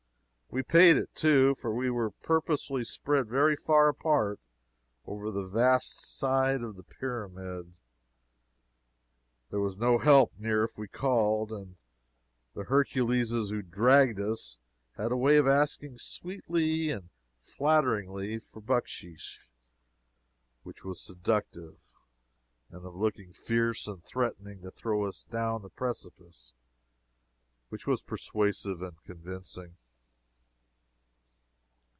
We 0.53 0.63
paid 0.63 0.97
it, 0.97 1.15
too, 1.15 1.55
for 1.55 1.73
we 1.73 1.89
were 1.89 2.09
purposely 2.11 2.83
spread 2.83 3.29
very 3.29 3.55
far 3.55 3.87
apart 3.87 4.37
over 5.07 5.31
the 5.31 5.45
vast 5.45 6.01
side 6.17 6.61
of 6.61 6.75
the 6.75 6.83
Pyramid. 6.83 7.71
There 9.49 9.61
was 9.61 9.77
no 9.77 9.97
help 9.99 10.33
near 10.37 10.65
if 10.65 10.77
we 10.77 10.89
called, 10.89 11.53
and 11.53 11.77
the 12.53 12.65
Herculeses 12.65 13.49
who 13.49 13.61
dragged 13.61 14.19
us 14.19 14.59
had 14.97 15.13
a 15.13 15.15
way 15.15 15.37
of 15.37 15.47
asking 15.47 15.99
sweetly 15.99 16.89
and 16.89 17.07
flatteringly 17.41 18.37
for 18.39 18.59
bucksheesh, 18.59 19.47
which 20.63 20.83
was 20.83 20.99
seductive, 20.99 21.77
and 22.69 22.85
of 22.85 22.93
looking 22.93 23.31
fierce 23.31 23.87
and 23.87 24.03
threatening 24.03 24.61
to 24.63 24.69
throw 24.71 25.05
us 25.05 25.23
down 25.23 25.61
the 25.61 25.69
precipice, 25.69 26.53
which 27.69 27.87
was 27.87 28.01
persuasive 28.01 28.81
and 28.81 29.01
convincing. 29.05 29.77